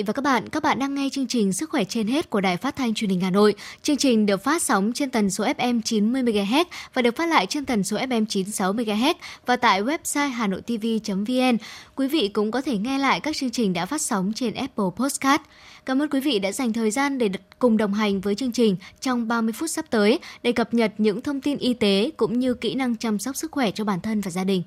[0.00, 0.48] vị và các bạn.
[0.48, 3.10] Các bạn đang nghe chương trình Sức khỏe trên hết của Đài Phát thanh Truyền
[3.10, 3.54] hình Hà Nội.
[3.82, 6.64] Chương trình được phát sóng trên tần số FM 90 MHz
[6.94, 9.14] và được phát lại trên tần số FM 96 MHz
[9.46, 11.56] và tại website hanoitv.vn.
[11.96, 14.84] Quý vị cũng có thể nghe lại các chương trình đã phát sóng trên Apple
[14.96, 15.40] Podcast.
[15.86, 18.76] Cảm ơn quý vị đã dành thời gian để cùng đồng hành với chương trình
[19.00, 22.54] trong 30 phút sắp tới để cập nhật những thông tin y tế cũng như
[22.54, 24.62] kỹ năng chăm sóc sức khỏe cho bản thân và gia đình.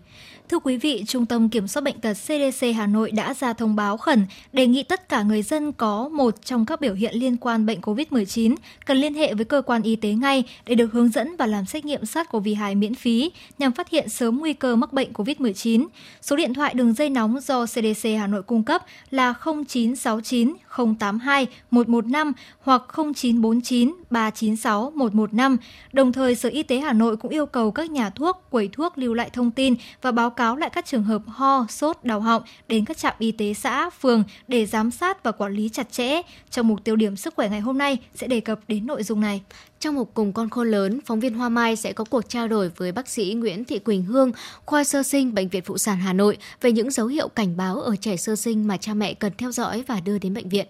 [0.54, 3.76] Thưa quý vị, Trung tâm Kiểm soát Bệnh tật CDC Hà Nội đã ra thông
[3.76, 7.38] báo khẩn đề nghị tất cả người dân có một trong các biểu hiện liên
[7.38, 11.10] quan bệnh COVID-19 cần liên hệ với cơ quan y tế ngay để được hướng
[11.10, 14.94] dẫn và làm xét nghiệm SARS-CoV-2 miễn phí nhằm phát hiện sớm nguy cơ mắc
[14.94, 15.86] bệnh COVID-19.
[16.22, 20.54] Số điện thoại đường dây nóng do CDC Hà Nội cung cấp là 0969
[21.00, 25.58] 082 115 hoặc 0949 396 115.
[25.94, 28.98] Đồng thời, Sở Y tế Hà Nội cũng yêu cầu các nhà thuốc, quầy thuốc
[28.98, 32.44] lưu lại thông tin và báo cáo lại các trường hợp ho, sốt, đau họng
[32.68, 36.22] đến các trạm y tế xã, phường để giám sát và quản lý chặt chẽ.
[36.50, 39.22] Trong mục tiêu điểm sức khỏe ngày hôm nay sẽ đề cập đến nội dung
[39.22, 39.42] này.
[39.80, 42.70] Trong một cùng con khôn lớn, phóng viên Hoa Mai sẽ có cuộc trao đổi
[42.70, 44.32] với bác sĩ Nguyễn Thị Quỳnh Hương,
[44.66, 47.82] khoa sơ sinh Bệnh viện Phụ sản Hà Nội về những dấu hiệu cảnh báo
[47.82, 50.68] ở trẻ sơ sinh mà cha mẹ cần theo dõi và đưa đến bệnh viện.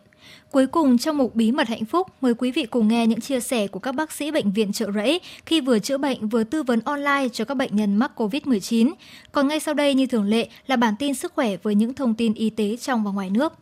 [0.52, 3.40] Cuối cùng trong mục bí mật hạnh phúc, mời quý vị cùng nghe những chia
[3.40, 6.64] sẻ của các bác sĩ bệnh viện trợ rẫy khi vừa chữa bệnh vừa tư
[6.64, 8.94] vấn online cho các bệnh nhân mắc COVID-19.
[9.32, 12.16] Còn ngay sau đây như thường lệ là bản tin sức khỏe với những thông
[12.16, 13.54] tin y tế trong và ngoài nước.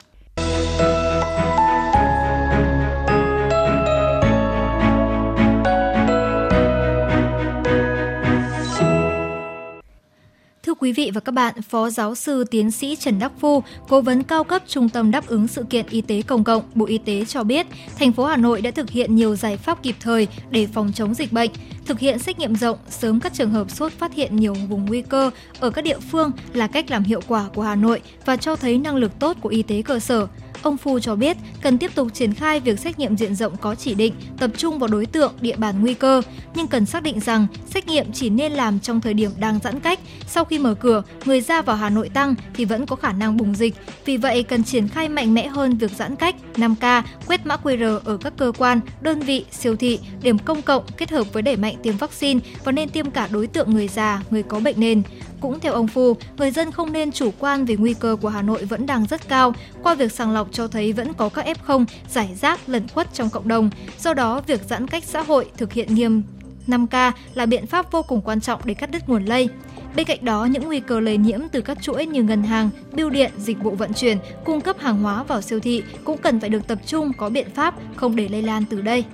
[10.81, 14.23] Quý vị và các bạn, Phó Giáo sư Tiến sĩ Trần Đắc Phu, Cố vấn
[14.23, 17.25] cao cấp Trung tâm đáp ứng sự kiện y tế công cộng, Bộ Y tế
[17.25, 17.67] cho biết,
[17.99, 21.13] thành phố Hà Nội đã thực hiện nhiều giải pháp kịp thời để phòng chống
[21.13, 21.51] dịch bệnh,
[21.85, 25.01] thực hiện xét nghiệm rộng, sớm các trường hợp sốt phát hiện nhiều vùng nguy
[25.01, 28.55] cơ ở các địa phương là cách làm hiệu quả của Hà Nội và cho
[28.55, 30.27] thấy năng lực tốt của y tế cơ sở.
[30.61, 33.75] Ông Phu cho biết cần tiếp tục triển khai việc xét nghiệm diện rộng có
[33.75, 36.21] chỉ định, tập trung vào đối tượng, địa bàn nguy cơ,
[36.55, 39.79] nhưng cần xác định rằng xét nghiệm chỉ nên làm trong thời điểm đang giãn
[39.79, 39.99] cách.
[40.27, 43.37] Sau khi mở cửa, người ra vào Hà Nội tăng thì vẫn có khả năng
[43.37, 43.75] bùng dịch.
[44.05, 47.99] Vì vậy, cần triển khai mạnh mẽ hơn việc giãn cách, 5K, quét mã QR
[47.99, 51.57] ở các cơ quan, đơn vị, siêu thị, điểm công cộng kết hợp với đẩy
[51.57, 55.01] mạnh tiêm vaccine và nên tiêm cả đối tượng người già, người có bệnh nền.
[55.41, 58.41] Cũng theo ông Phu, người dân không nên chủ quan vì nguy cơ của Hà
[58.41, 59.53] Nội vẫn đang rất cao.
[59.83, 63.29] Qua việc sàng lọc cho thấy vẫn có các F0 giải rác lẩn khuất trong
[63.29, 63.69] cộng đồng.
[63.99, 66.23] Do đó, việc giãn cách xã hội thực hiện nghiêm
[66.67, 69.49] 5K là biện pháp vô cùng quan trọng để cắt đứt nguồn lây.
[69.95, 73.09] Bên cạnh đó, những nguy cơ lây nhiễm từ các chuỗi như ngân hàng, bưu
[73.09, 76.49] điện, dịch vụ vận chuyển, cung cấp hàng hóa vào siêu thị cũng cần phải
[76.49, 79.05] được tập trung có biện pháp không để lây lan từ đây.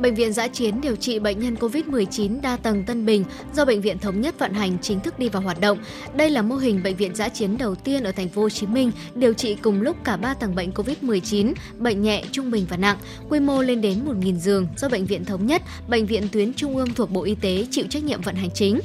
[0.00, 3.24] Bệnh viện giã chiến điều trị bệnh nhân COVID-19 đa tầng Tân Bình
[3.54, 5.78] do Bệnh viện Thống nhất vận hành chính thức đi vào hoạt động.
[6.14, 8.66] Đây là mô hình bệnh viện giã chiến đầu tiên ở thành phố Hồ Chí
[8.66, 12.76] Minh điều trị cùng lúc cả 3 tầng bệnh COVID-19, bệnh nhẹ, trung bình và
[12.76, 12.96] nặng,
[13.28, 16.76] quy mô lên đến 1.000 giường do Bệnh viện Thống nhất, Bệnh viện tuyến trung
[16.76, 18.80] ương thuộc Bộ Y tế chịu trách nhiệm vận hành chính.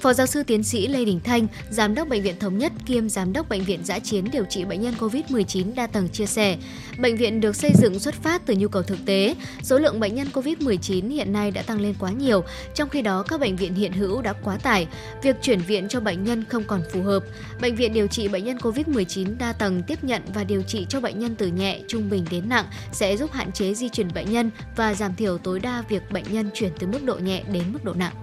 [0.00, 3.08] Phó giáo sư tiến sĩ Lê Đình Thanh, giám đốc bệnh viện Thống nhất kiêm
[3.08, 6.56] giám đốc bệnh viện giã chiến điều trị bệnh nhân COVID-19 đa tầng chia sẻ,
[6.98, 10.14] bệnh viện được xây dựng xuất phát từ nhu cầu thực tế, số lượng bệnh
[10.14, 12.44] nhân COVID-19 hiện nay đã tăng lên quá nhiều,
[12.74, 14.88] trong khi đó các bệnh viện hiện hữu đã quá tải,
[15.22, 17.22] việc chuyển viện cho bệnh nhân không còn phù hợp.
[17.60, 21.00] Bệnh viện điều trị bệnh nhân COVID-19 đa tầng tiếp nhận và điều trị cho
[21.00, 24.32] bệnh nhân từ nhẹ, trung bình đến nặng sẽ giúp hạn chế di chuyển bệnh
[24.32, 27.62] nhân và giảm thiểu tối đa việc bệnh nhân chuyển từ mức độ nhẹ đến
[27.72, 28.14] mức độ nặng.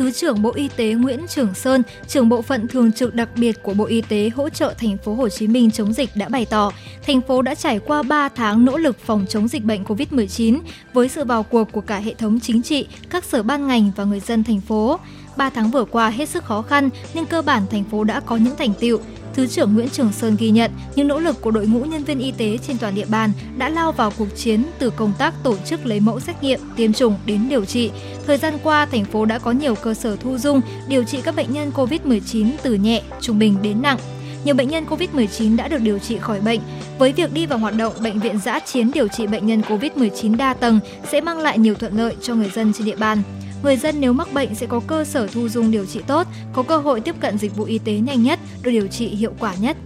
[0.00, 3.62] Thứ trưởng Bộ Y tế Nguyễn Trường Sơn, trưởng bộ phận thường trực đặc biệt
[3.62, 6.46] của Bộ Y tế hỗ trợ thành phố Hồ Chí Minh chống dịch đã bày
[6.46, 6.72] tỏ,
[7.06, 10.58] thành phố đã trải qua 3 tháng nỗ lực phòng chống dịch bệnh COVID-19
[10.92, 14.04] với sự vào cuộc của cả hệ thống chính trị, các sở ban ngành và
[14.04, 15.00] người dân thành phố.
[15.36, 18.36] 3 tháng vừa qua hết sức khó khăn nhưng cơ bản thành phố đã có
[18.36, 18.98] những thành tựu.
[19.34, 22.18] Thứ trưởng Nguyễn Trường Sơn ghi nhận những nỗ lực của đội ngũ nhân viên
[22.18, 25.56] y tế trên toàn địa bàn đã lao vào cuộc chiến từ công tác tổ
[25.56, 27.90] chức lấy mẫu xét nghiệm, tiêm chủng đến điều trị.
[28.26, 31.36] Thời gian qua, thành phố đã có nhiều cơ sở thu dung, điều trị các
[31.36, 33.98] bệnh nhân COVID-19 từ nhẹ, trung bình đến nặng.
[34.44, 36.60] Nhiều bệnh nhân COVID-19 đã được điều trị khỏi bệnh.
[36.98, 40.36] Với việc đi vào hoạt động, bệnh viện giã chiến điều trị bệnh nhân COVID-19
[40.36, 40.80] đa tầng
[41.10, 43.22] sẽ mang lại nhiều thuận lợi cho người dân trên địa bàn
[43.62, 46.62] người dân nếu mắc bệnh sẽ có cơ sở thu dung điều trị tốt, có
[46.62, 49.54] cơ hội tiếp cận dịch vụ y tế nhanh nhất, được điều trị hiệu quả
[49.60, 49.76] nhất.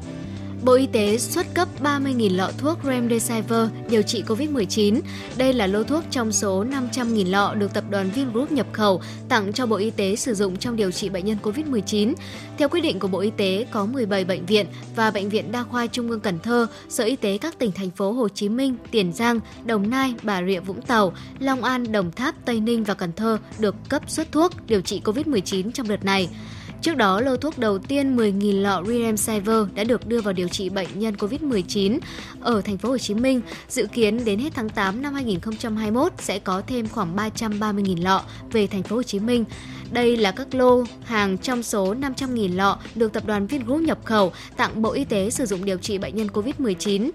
[0.65, 5.01] Bộ Y tế xuất cấp 30.000 lọ thuốc Remdesivir điều trị COVID-19.
[5.37, 9.53] Đây là lô thuốc trong số 500.000 lọ được tập đoàn Vingroup nhập khẩu tặng
[9.53, 12.15] cho Bộ Y tế sử dụng trong điều trị bệnh nhân COVID-19.
[12.59, 14.67] Theo quyết định của Bộ Y tế, có 17 bệnh viện
[14.97, 17.91] và Bệnh viện Đa khoa Trung ương Cần Thơ, Sở Y tế các tỉnh thành
[17.91, 22.13] phố Hồ Chí Minh, Tiền Giang, Đồng Nai, Bà Rịa Vũng Tàu, Long An, Đồng
[22.13, 26.05] Tháp, Tây Ninh và Cần Thơ được cấp xuất thuốc điều trị COVID-19 trong đợt
[26.05, 26.29] này.
[26.85, 30.69] Trước đó, lô thuốc đầu tiên 10.000 lọ Remdesivir đã được đưa vào điều trị
[30.69, 31.99] bệnh nhân COVID-19
[32.41, 33.41] ở thành phố Hồ Chí Minh.
[33.69, 38.23] Dự kiến đến hết tháng 8 năm 2021 sẽ có thêm khoảng 330.000 lọ
[38.53, 39.45] về thành phố Hồ Chí Minh.
[39.93, 44.33] Đây là các lô hàng trong số 500.000 lọ được tập đoàn Vingroup nhập khẩu
[44.57, 47.11] tặng Bộ Y tế sử dụng điều trị bệnh nhân COVID-19.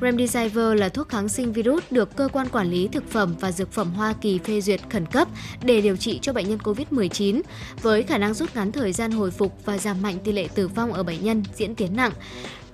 [0.00, 3.72] Remdesivir là thuốc kháng sinh virus được cơ quan quản lý thực phẩm và dược
[3.72, 5.28] phẩm Hoa Kỳ phê duyệt khẩn cấp
[5.64, 7.40] để điều trị cho bệnh nhân COVID-19
[7.82, 10.68] với khả năng rút ngắn thời gian hồi phục và giảm mạnh tỷ lệ tử
[10.68, 12.12] vong ở bệnh nhân diễn tiến nặng.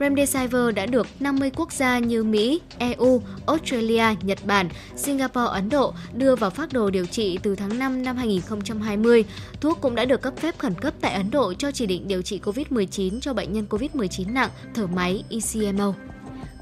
[0.00, 5.94] Remdesivir đã được 50 quốc gia như Mỹ, EU, Australia, Nhật Bản, Singapore, Ấn Độ
[6.14, 9.24] đưa vào phác đồ điều trị từ tháng 5 năm 2020.
[9.60, 12.22] Thuốc cũng đã được cấp phép khẩn cấp tại Ấn Độ cho chỉ định điều
[12.22, 15.94] trị COVID-19 cho bệnh nhân COVID-19 nặng, thở máy ECMO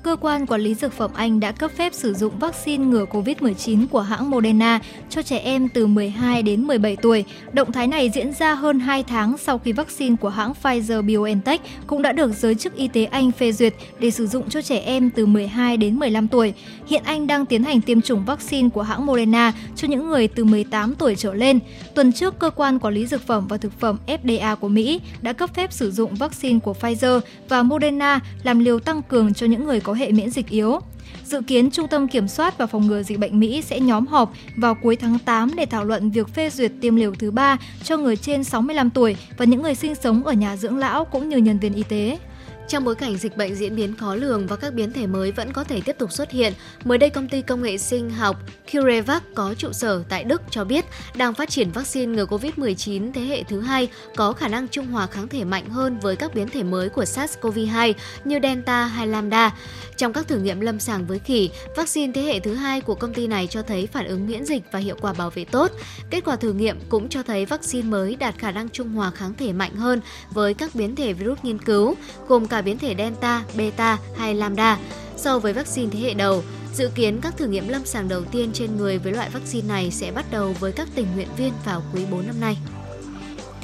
[0.05, 3.87] cơ quan quản lý dược phẩm Anh đã cấp phép sử dụng vaccine ngừa COVID-19
[3.91, 4.81] của hãng Moderna
[5.11, 7.25] cho trẻ em từ 12 đến 17 tuổi.
[7.53, 12.03] Động thái này diễn ra hơn 2 tháng sau khi vaccine của hãng Pfizer-BioNTech cũng
[12.03, 15.11] đã được giới chức y tế Anh phê duyệt để sử dụng cho trẻ em
[15.11, 16.55] từ 12 đến 15 tuổi.
[16.87, 20.45] Hiện Anh đang tiến hành tiêm chủng vaccine của hãng Moderna cho những người từ
[20.45, 21.59] 18 tuổi trở lên.
[21.95, 25.33] Tuần trước, cơ quan quản lý dược phẩm và thực phẩm FDA của Mỹ đã
[25.33, 29.65] cấp phép sử dụng vaccine của Pfizer và Moderna làm liều tăng cường cho những
[29.65, 30.81] người có hệ miễn dịch yếu.
[31.25, 34.33] Dự kiến Trung tâm Kiểm soát và Phòng ngừa Dịch bệnh Mỹ sẽ nhóm họp
[34.57, 37.97] vào cuối tháng 8 để thảo luận việc phê duyệt tiêm liều thứ ba cho
[37.97, 41.37] người trên 65 tuổi và những người sinh sống ở nhà dưỡng lão cũng như
[41.37, 42.19] nhân viên y tế.
[42.69, 45.53] Trong bối cảnh dịch bệnh diễn biến khó lường và các biến thể mới vẫn
[45.53, 46.53] có thể tiếp tục xuất hiện,
[46.85, 48.37] mới đây công ty công nghệ sinh học
[48.73, 50.85] CureVac có trụ sở tại Đức cho biết
[51.17, 55.07] đang phát triển vaccine ngừa COVID-19 thế hệ thứ hai có khả năng trung hòa
[55.07, 57.93] kháng thể mạnh hơn với các biến thể mới của SARS-CoV-2
[58.25, 59.55] như Delta hay Lambda.
[59.97, 63.15] Trong các thử nghiệm lâm sàng với khỉ, vaccine thế hệ thứ hai của công
[63.15, 65.71] ty này cho thấy phản ứng miễn dịch và hiệu quả bảo vệ tốt.
[66.11, 69.35] Kết quả thử nghiệm cũng cho thấy vaccine mới đạt khả năng trung hòa kháng
[69.35, 70.01] thể mạnh hơn
[70.31, 71.95] với các biến thể virus nghiên cứu,
[72.29, 74.79] gồm cả biến thể Delta, Beta hay Lambda.
[75.17, 76.43] So với vaccine thế hệ đầu,
[76.75, 79.91] dự kiến các thử nghiệm lâm sàng đầu tiên trên người với loại vaccine này
[79.91, 82.57] sẽ bắt đầu với các tình nguyện viên vào quý 4 năm nay.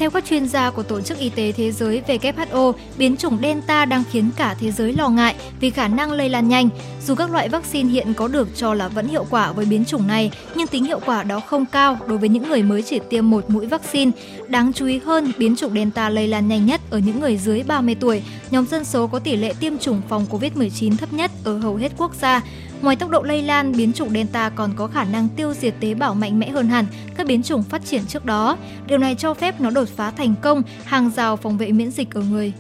[0.00, 3.85] Theo các chuyên gia của Tổ chức Y tế Thế giới WHO, biến chủng Delta
[3.85, 6.69] đang khiến cả thế giới lo ngại vì khả năng lây lan nhanh.
[7.06, 10.06] Dù các loại vaccine hiện có được cho là vẫn hiệu quả với biến chủng
[10.06, 13.31] này, nhưng tính hiệu quả đó không cao đối với những người mới chỉ tiêm
[13.31, 14.11] một mũi vaccine.
[14.49, 17.62] Đáng chú ý hơn, biến chủng Delta lây lan nhanh nhất ở những người dưới
[17.62, 21.58] 30 tuổi, nhóm dân số có tỷ lệ tiêm chủng phòng COVID-19 thấp nhất ở
[21.58, 22.43] hầu hết quốc gia.
[22.82, 25.94] Ngoài tốc độ lây lan, biến chủng Delta còn có khả năng tiêu diệt tế
[25.94, 26.87] bào mạnh mẽ hơn hẳn
[27.17, 28.56] các biến chủng phát triển trước đó.
[28.87, 32.15] Điều này cho phép nó đột phá thành công hàng rào phòng vệ miễn dịch
[32.15, 32.53] ở người.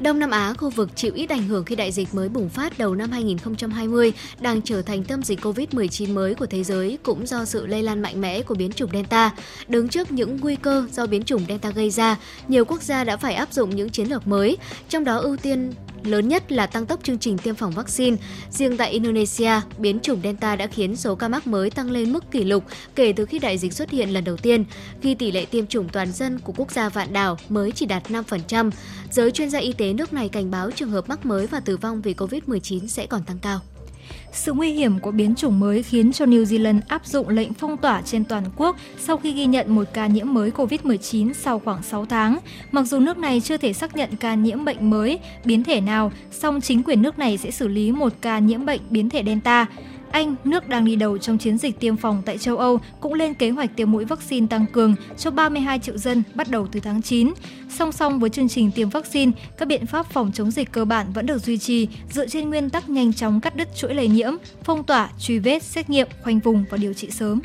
[0.00, 2.78] Đông Nam Á, khu vực chịu ít ảnh hưởng khi đại dịch mới bùng phát
[2.78, 7.44] đầu năm 2020, đang trở thành tâm dịch COVID-19 mới của thế giới cũng do
[7.44, 9.30] sự lây lan mạnh mẽ của biến chủng Delta.
[9.68, 12.16] Đứng trước những nguy cơ do biến chủng Delta gây ra,
[12.48, 14.56] nhiều quốc gia đã phải áp dụng những chiến lược mới,
[14.88, 15.72] trong đó ưu tiên
[16.04, 18.16] lớn nhất là tăng tốc chương trình tiêm phòng vaccine.
[18.50, 22.30] Riêng tại Indonesia, biến chủng Delta đã khiến số ca mắc mới tăng lên mức
[22.30, 24.64] kỷ lục kể từ khi đại dịch xuất hiện lần đầu tiên,
[25.02, 28.10] khi tỷ lệ tiêm chủng toàn dân của quốc gia vạn đảo mới chỉ đạt
[28.10, 28.70] 5%.
[29.10, 31.76] Giới chuyên gia y tế nước này cảnh báo trường hợp mắc mới và tử
[31.76, 33.60] vong vì COVID-19 sẽ còn tăng cao.
[34.32, 37.76] Sự nguy hiểm của biến chủng mới khiến cho New Zealand áp dụng lệnh phong
[37.76, 41.82] tỏa trên toàn quốc sau khi ghi nhận một ca nhiễm mới COVID-19 sau khoảng
[41.82, 42.38] 6 tháng.
[42.72, 46.12] Mặc dù nước này chưa thể xác nhận ca nhiễm bệnh mới, biến thể nào,
[46.30, 49.66] song chính quyền nước này sẽ xử lý một ca nhiễm bệnh biến thể Delta.
[50.12, 53.34] Anh, nước đang đi đầu trong chiến dịch tiêm phòng tại châu Âu, cũng lên
[53.34, 57.02] kế hoạch tiêm mũi vaccine tăng cường cho 32 triệu dân bắt đầu từ tháng
[57.02, 57.32] 9.
[57.68, 61.12] Song song với chương trình tiêm vaccine, các biện pháp phòng chống dịch cơ bản
[61.12, 64.32] vẫn được duy trì dựa trên nguyên tắc nhanh chóng cắt đứt chuỗi lây nhiễm,
[64.64, 67.40] phong tỏa, truy vết, xét nghiệm, khoanh vùng và điều trị sớm.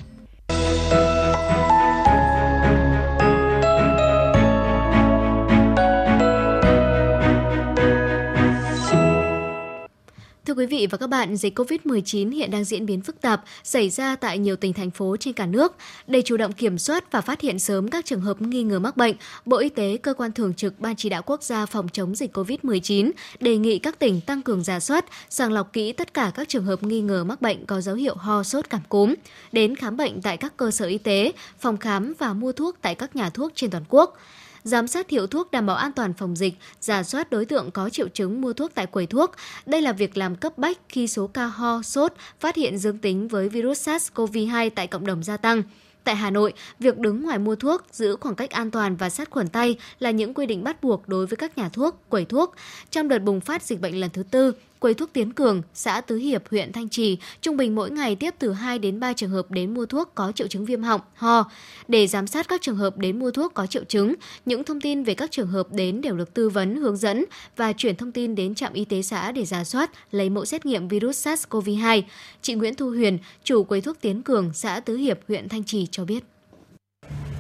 [10.46, 13.90] Thưa quý vị và các bạn, dịch COVID-19 hiện đang diễn biến phức tạp, xảy
[13.90, 15.76] ra tại nhiều tỉnh thành phố trên cả nước.
[16.08, 18.98] Để chủ động kiểm soát và phát hiện sớm các trường hợp nghi ngờ mắc
[18.98, 22.16] bệnh, Bộ Y tế, cơ quan thường trực Ban chỉ đạo quốc gia phòng chống
[22.16, 26.32] dịch COVID-19 đề nghị các tỉnh tăng cường giả soát, sàng lọc kỹ tất cả
[26.36, 29.14] các trường hợp nghi ngờ mắc bệnh có dấu hiệu ho, sốt, cảm cúm,
[29.52, 32.96] đến khám bệnh tại các cơ sở y tế, phòng khám và mua thuốc tại
[32.96, 34.18] các nhà thuốc trên toàn quốc
[34.66, 37.90] giám sát hiệu thuốc đảm bảo an toàn phòng dịch, giả soát đối tượng có
[37.90, 39.32] triệu chứng mua thuốc tại quầy thuốc.
[39.66, 43.28] Đây là việc làm cấp bách khi số ca ho, sốt phát hiện dương tính
[43.28, 45.64] với virus SARS-CoV-2 tại cộng đồng gia tăng.
[46.04, 49.30] Tại Hà Nội, việc đứng ngoài mua thuốc, giữ khoảng cách an toàn và sát
[49.30, 52.56] khuẩn tay là những quy định bắt buộc đối với các nhà thuốc, quầy thuốc.
[52.92, 56.16] Trong đợt bùng phát dịch bệnh lần thứ tư, quầy thuốc Tiến Cường, xã Tứ
[56.16, 59.52] Hiệp, huyện Thanh Trì, trung bình mỗi ngày tiếp từ 2 đến 3 trường hợp
[59.52, 61.52] đến mua thuốc có triệu chứng viêm họng, ho.
[61.88, 64.14] Để giám sát các trường hợp đến mua thuốc có triệu chứng,
[64.46, 67.74] những thông tin về các trường hợp đến đều được tư vấn, hướng dẫn và
[67.74, 70.88] chuyển thông tin đến trạm y tế xã để giả soát, lấy mẫu xét nghiệm
[70.88, 72.02] virus SARS-CoV-2.
[72.42, 75.88] Chị Nguyễn Thu Huyền, chủ quầy thuốc Tiến Cường, xã Tứ Hiệp, huyện Thanh Trì
[75.92, 76.24] cho biết.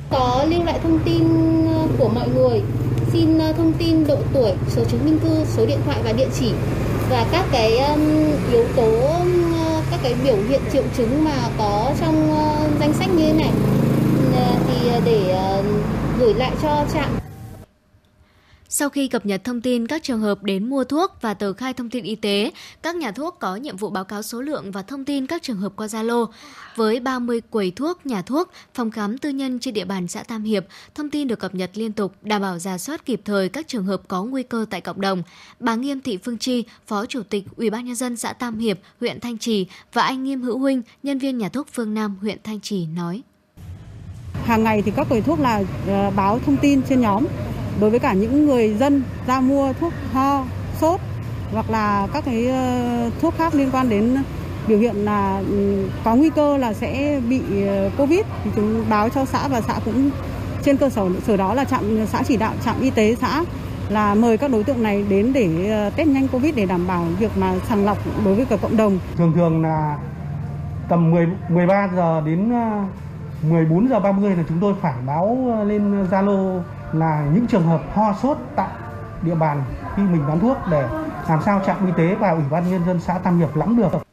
[0.10, 1.24] Có lưu lại thông tin
[1.68, 2.62] ờ, của mọi người,
[3.14, 6.28] xin ờ, thông tin độ tuổi, số chứng minh thư, số điện thoại và địa
[6.40, 6.52] chỉ.
[7.10, 7.72] Và các cái
[8.52, 8.92] yếu tố
[9.92, 13.52] các cái biểu hiện triệu chứng mà có trong ờ, danh sách như thế này.
[14.68, 15.40] Thì để
[16.20, 17.25] gửi lại cho trạm
[18.77, 21.74] sau khi cập nhật thông tin các trường hợp đến mua thuốc và tờ khai
[21.74, 22.51] thông tin y tế,
[22.82, 25.58] các nhà thuốc có nhiệm vụ báo cáo số lượng và thông tin các trường
[25.58, 26.27] hợp qua Zalo.
[26.75, 30.44] Với 30 quầy thuốc, nhà thuốc, phòng khám tư nhân trên địa bàn xã Tam
[30.44, 30.65] Hiệp,
[30.96, 33.86] thông tin được cập nhật liên tục, đảm bảo giả soát kịp thời các trường
[33.86, 35.24] hợp có nguy cơ tại cộng đồng.
[35.60, 38.79] Bà Nghiêm Thị Phương Chi, Phó Chủ tịch Ủy ban nhân dân xã Tam Hiệp,
[39.00, 42.38] huyện Thanh Trì và anh Nghiêm Hữu Huynh, nhân viên nhà thuốc Phương Nam, huyện
[42.44, 43.22] Thanh Trì nói:
[44.34, 47.25] Hàng ngày thì các quầy thuốc là ờ, báo thông tin trên nhóm
[47.79, 50.44] đối với cả những người dân ra mua thuốc ho,
[50.82, 51.00] sốt
[51.51, 54.15] hoặc là các cái ờ, thuốc khác liên quan đến
[54.67, 59.10] biểu hiện là ừ, có nguy cơ là sẽ bị ờ, Covid thì chúng báo
[59.10, 60.10] cho xã và xã cũng
[60.63, 63.44] trên cơ sở sở đó là trạm xã chỉ đạo trạm y tế xã
[63.89, 67.03] là mời các đối tượng này đến để ờ, test nhanh Covid để đảm bảo
[67.20, 69.00] việc mà sàng lọc đối với cả cộng đồng.
[69.17, 69.98] Thường thường là
[70.89, 72.51] tầm 10 13 giờ đến
[73.50, 76.62] 14 giờ 30 là chúng tôi phải báo lên Zalo
[77.00, 78.70] là những trường hợp ho sốt tại
[79.22, 79.64] địa bàn
[79.96, 80.90] khi mình bán thuốc để
[81.30, 84.06] làm sao trạm y tế và ủy ban nhân dân xã Tam Hiệp lắm được.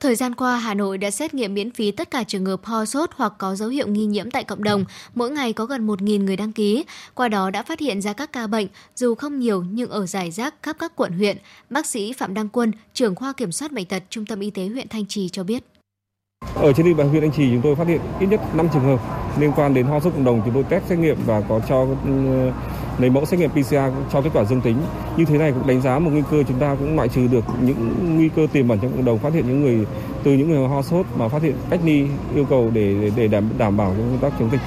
[0.00, 2.84] Thời gian qua, Hà Nội đã xét nghiệm miễn phí tất cả trường hợp ho
[2.84, 4.84] sốt hoặc có dấu hiệu nghi nhiễm tại cộng đồng.
[5.14, 6.84] Mỗi ngày có gần 1.000 người đăng ký.
[7.14, 10.30] Qua đó đã phát hiện ra các ca bệnh, dù không nhiều nhưng ở giải
[10.30, 11.36] rác khắp các quận huyện.
[11.70, 14.66] Bác sĩ Phạm Đăng Quân, trưởng khoa kiểm soát bệnh tật Trung tâm Y tế
[14.66, 15.64] huyện Thanh Trì cho biết.
[16.54, 18.82] Ở trên địa bàn huyện anh Trì, chúng tôi phát hiện ít nhất 5 trường
[18.82, 19.00] hợp
[19.38, 21.86] liên quan đến ho sốt cộng đồng chúng tôi test xét nghiệm và có cho
[22.04, 22.50] ừ,
[22.98, 23.74] lấy mẫu xét nghiệm PCR
[24.12, 24.76] cho kết quả dương tính.
[25.16, 27.44] Như thế này cũng đánh giá một nguy cơ chúng ta cũng loại trừ được
[27.62, 29.86] những nguy cơ tiềm ẩn trong cộng đồng, phát hiện những người,
[30.22, 33.48] từ những người ho sốt mà phát hiện cách ly yêu cầu để để đảm
[33.58, 34.60] đảm bảo công tác chống dịch.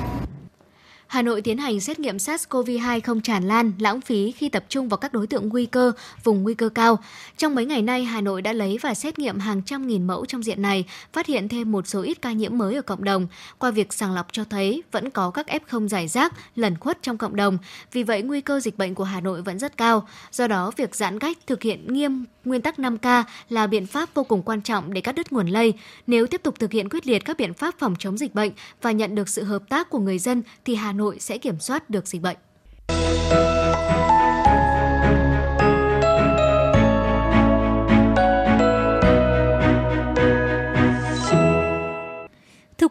[1.13, 4.89] Hà Nội tiến hành xét nghiệm SARS-CoV-2 không tràn lan, lãng phí khi tập trung
[4.89, 5.91] vào các đối tượng nguy cơ,
[6.24, 7.00] vùng nguy cơ cao.
[7.38, 10.25] Trong mấy ngày nay, Hà Nội đã lấy và xét nghiệm hàng trăm nghìn mẫu
[10.25, 13.27] trong diện này, phát hiện thêm một số ít ca nhiễm mới ở cộng đồng.
[13.58, 17.17] Qua việc sàng lọc cho thấy vẫn có các F0 giải rác, lẩn khuất trong
[17.17, 17.58] cộng đồng.
[17.91, 20.08] Vì vậy, nguy cơ dịch bệnh của Hà Nội vẫn rất cao.
[20.32, 24.24] Do đó, việc giãn cách thực hiện nghiêm nguyên tắc 5K là biện pháp vô
[24.24, 25.74] cùng quan trọng để cắt đứt nguồn lây.
[26.08, 28.51] Nếu tiếp tục thực hiện quyết liệt các biện pháp phòng chống dịch bệnh
[28.82, 31.89] và nhận được sự hợp tác của người dân thì Hà Nội sẽ kiểm soát
[31.89, 32.38] được dịch bệnh.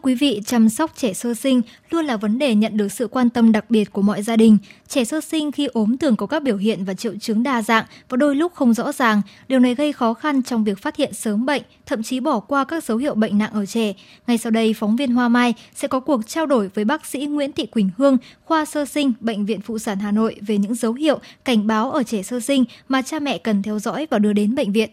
[0.03, 3.29] Quý vị, chăm sóc trẻ sơ sinh luôn là vấn đề nhận được sự quan
[3.29, 4.57] tâm đặc biệt của mọi gia đình.
[4.87, 7.85] Trẻ sơ sinh khi ốm thường có các biểu hiện và triệu chứng đa dạng
[8.09, 9.21] và đôi lúc không rõ ràng.
[9.47, 12.63] Điều này gây khó khăn trong việc phát hiện sớm bệnh, thậm chí bỏ qua
[12.63, 13.93] các dấu hiệu bệnh nặng ở trẻ.
[14.27, 17.25] Ngay sau đây, phóng viên Hoa Mai sẽ có cuộc trao đổi với bác sĩ
[17.25, 20.75] Nguyễn Thị Quỳnh Hương, khoa sơ sinh, Bệnh viện Phụ sản Hà Nội về những
[20.75, 24.19] dấu hiệu cảnh báo ở trẻ sơ sinh mà cha mẹ cần theo dõi và
[24.19, 24.89] đưa đến bệnh viện.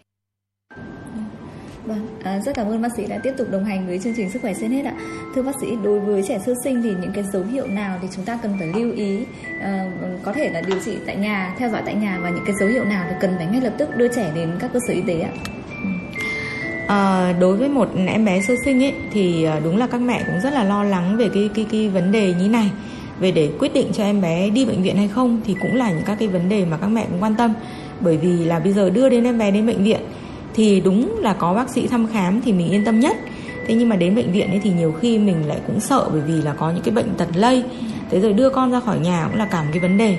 [1.85, 4.29] Vâng, à, rất cảm ơn bác sĩ đã tiếp tục đồng hành với chương trình
[4.29, 4.93] Sức khỏe trên hết ạ.
[5.35, 8.07] Thưa bác sĩ, đối với trẻ sơ sinh thì những cái dấu hiệu nào thì
[8.15, 9.19] chúng ta cần phải lưu ý
[9.61, 9.91] à,
[10.23, 12.69] có thể là điều trị tại nhà, theo dõi tại nhà và những cái dấu
[12.69, 15.01] hiệu nào thì cần phải ngay lập tức đưa trẻ đến các cơ sở y
[15.01, 15.31] tế ạ?
[16.87, 20.23] À, đối với một em bé sơ sinh ấy thì ờ, đúng là các mẹ
[20.27, 22.71] cũng rất là lo lắng về cái cái cái vấn đề như này
[23.19, 25.91] về để quyết định cho em bé đi bệnh viện hay không thì cũng là
[25.91, 27.53] những các cái vấn đề mà các mẹ cũng quan tâm
[27.99, 29.99] bởi vì là bây giờ đưa đến em bé đến bệnh viện
[30.53, 33.17] thì đúng là có bác sĩ thăm khám thì mình yên tâm nhất.
[33.67, 36.21] Thế nhưng mà đến bệnh viện ấy thì nhiều khi mình lại cũng sợ bởi
[36.21, 37.63] vì là có những cái bệnh tật lây.
[38.09, 40.17] Thế rồi đưa con ra khỏi nhà cũng là cả một cái vấn đề.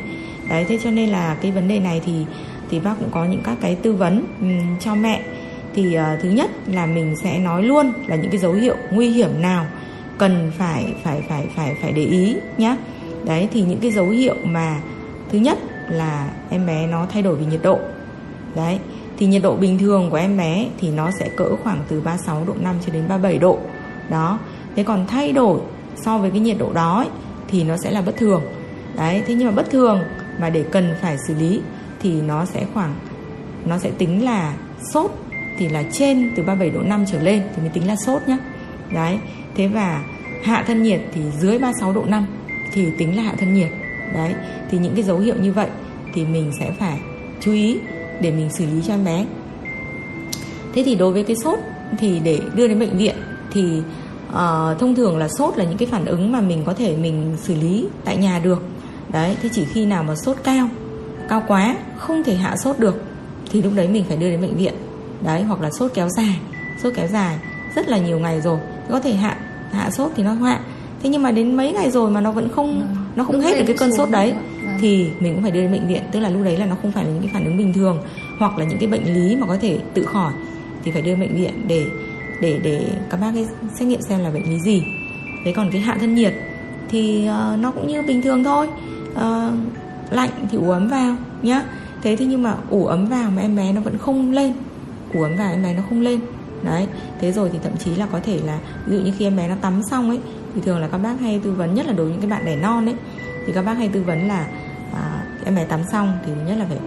[0.49, 2.13] Đấy thế cho nên là cái vấn đề này thì
[2.71, 5.23] thì bác cũng có những các cái tư vấn um, cho mẹ.
[5.75, 9.11] Thì uh, thứ nhất là mình sẽ nói luôn là những cái dấu hiệu nguy
[9.11, 9.67] hiểm nào
[10.19, 12.77] cần phải phải phải phải phải để ý nhé
[13.25, 14.81] đấy thì những cái dấu hiệu mà
[15.33, 15.59] thứ nhất
[15.89, 17.79] là em bé nó thay đổi về nhiệt độ.
[18.57, 18.79] Đấy
[19.19, 22.45] thì nhiệt độ bình thường của em bé thì nó sẽ cỡ khoảng từ 36
[22.47, 23.59] độ 5 cho đến 37 độ.
[24.11, 24.39] Đó.
[24.77, 25.61] Thế còn thay đổi
[25.97, 27.09] so với cái nhiệt độ đó ấy,
[27.49, 28.43] thì nó sẽ là bất thường.
[28.97, 30.01] Đấy thế nhưng mà bất thường
[30.41, 31.61] mà để cần phải xử lý
[32.01, 32.95] thì nó sẽ khoảng
[33.65, 34.55] nó sẽ tính là
[34.93, 35.11] sốt
[35.59, 38.39] thì là trên từ 37 độ 5 trở lên thì mới tính là sốt nhá.
[38.93, 39.19] Đấy
[39.57, 40.05] thế và
[40.43, 42.27] hạ thân nhiệt thì dưới 36 độ 5
[42.73, 43.69] thì tính là hạ thân nhiệt.
[44.15, 44.35] Đấy
[44.71, 45.69] thì những cái dấu hiệu như vậy
[46.15, 46.99] thì mình sẽ phải
[47.41, 47.79] chú ý
[48.23, 49.27] để mình xử lý cho em bé.
[50.75, 51.59] Thế thì đối với cái sốt
[51.99, 53.15] thì để đưa đến bệnh viện
[53.53, 53.63] thì
[54.29, 54.35] uh,
[54.79, 57.55] thông thường là sốt là những cái phản ứng mà mình có thể mình xử
[57.55, 58.63] lý tại nhà được.
[59.13, 60.69] Đấy thế chỉ khi nào mà sốt cao
[61.29, 63.03] cao quá không thể hạ sốt được
[63.51, 64.75] thì lúc đấy mình phải đưa đến bệnh viện.
[65.25, 66.39] Đấy hoặc là sốt kéo dài
[66.83, 67.39] sốt kéo dài
[67.75, 68.59] rất là nhiều ngày rồi
[68.91, 69.37] có thể hạ
[69.73, 70.61] hạ sốt thì nó hạ
[71.03, 72.87] thế nhưng mà đến mấy ngày rồi mà nó vẫn không ừ.
[73.17, 74.35] nó không hết được cái cơn sốt đấy
[74.83, 76.03] thì mình cũng phải đưa đến bệnh viện.
[76.13, 77.99] Tức là lúc đấy là nó không phải là những cái phản ứng bình thường
[78.39, 80.33] hoặc là những cái bệnh lý mà có thể tự khỏi
[80.85, 81.87] thì phải đưa đến bệnh viện để
[82.41, 84.83] để để các bác ấy xét nghiệm xem là bệnh lý gì.
[85.45, 86.35] Thế còn cái hạ thân nhiệt
[86.89, 88.69] thì uh, nó cũng như bình thường thôi.
[89.13, 89.55] Uh,
[90.11, 91.63] lạnh thì ủ ấm vào nhá.
[92.03, 94.53] Thế thế nhưng mà ủ ấm vào mà em bé nó vẫn không lên.
[95.15, 96.21] Ủ ấm vào em bé nó không lên.
[96.63, 96.87] Đấy
[97.21, 99.49] thế rồi thì thậm chí là có thể là ví dụ như khi em bé
[99.49, 100.19] nó tắm xong ấy
[100.55, 102.45] thì thường là các bác hay tư vấn nhất là đối với những cái bạn
[102.45, 102.95] đẻ non ấy
[103.47, 104.47] thì các bác hay tư vấn là
[105.45, 106.79] em bé tắm xong thì thứ nhất là phải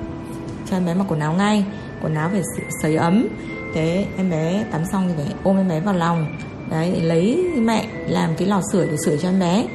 [0.70, 1.66] cho em bé mặc quần áo ngay.
[2.02, 2.42] Quần áo phải
[2.82, 3.28] sấy ấm.
[3.74, 6.38] Thế em bé tắm xong thì phải ôm em bé vào lòng.
[6.70, 9.66] Đấy lấy mẹ làm cái lò sưởi để sưởi cho em bé.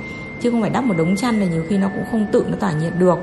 [0.41, 2.57] Chứ không phải đắp một đống chăn này nhiều khi nó cũng không tự nó
[2.57, 3.19] tỏa nhiệt được.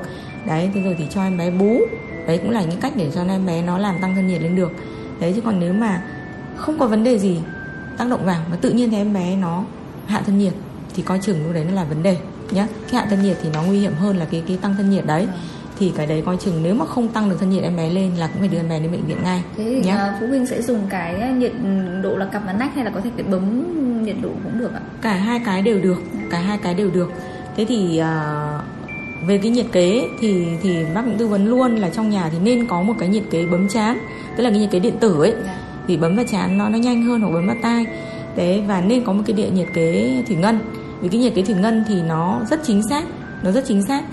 [0.46, 1.80] Đấy, thế rồi thì cho em bé bú.
[2.26, 4.56] Đấy, cũng là những cách để cho em bé nó làm tăng thân nhiệt lên
[4.56, 4.72] được.
[5.20, 6.02] Đấy, chứ còn nếu mà
[6.56, 7.40] không có vấn đề gì,
[7.96, 9.64] tác động vào mà tự nhiên thì em bé nó
[10.06, 10.52] hạ thân nhiệt,
[10.94, 12.16] thì coi chừng lúc đấy nó là vấn đề
[12.50, 14.90] nhé cái hạ thân nhiệt thì nó nguy hiểm hơn là cái cái tăng thân
[14.90, 15.28] nhiệt đấy
[15.78, 18.14] thì cái đấy coi chừng nếu mà không tăng được thân nhiệt em bé lên
[18.16, 19.90] là cũng phải đưa em bé đến bệnh viện ngay thế thì nhé.
[19.90, 21.52] À, phụ huynh sẽ dùng cái nhiệt
[22.02, 23.64] độ là cặp và nách hay là có thể cái bấm
[24.04, 27.12] nhiệt độ cũng được ạ cả hai cái đều được cả hai cái đều được
[27.56, 31.90] thế thì uh, về cái nhiệt kế thì thì bác cũng tư vấn luôn là
[31.90, 33.98] trong nhà thì nên có một cái nhiệt kế bấm chán
[34.36, 35.44] tức là cái nhiệt kế điện tử ấy yeah.
[35.44, 35.58] Dạ.
[35.88, 37.86] thì bấm vào chán nó nó nhanh hơn hoặc bấm vào tai
[38.36, 40.58] đấy và nên có một cái điện nhiệt kế thủy ngân
[41.00, 43.04] vì cái nhiệt kế thủy ngân thì nó rất chính xác
[43.42, 44.04] nó rất chính xác.